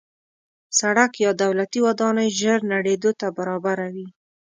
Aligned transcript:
سړک 0.79 1.11
یا 1.25 1.31
دولتي 1.43 1.79
ودانۍ 1.85 2.27
ژر 2.39 2.59
نړېدو 2.73 3.11
ته 3.19 3.27
برابره 3.37 3.87
وي. 3.93 4.07